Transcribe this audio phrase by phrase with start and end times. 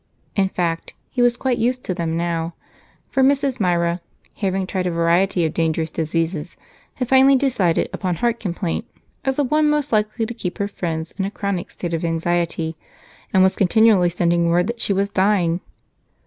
[0.35, 2.55] In fact, he was quite used to them now,
[3.11, 3.59] for Mrs.
[3.59, 4.01] Myra,
[4.37, 6.57] having tried a variety of dangerous diseases,
[6.95, 8.85] had finally decided upon heart complaint
[9.23, 12.75] as the one most likely to keep her friends in a chronic state of anxiety
[13.31, 15.61] and was continually sending word that she was dying.